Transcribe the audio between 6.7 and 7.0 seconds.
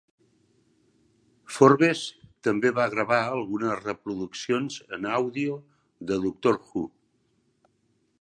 Who.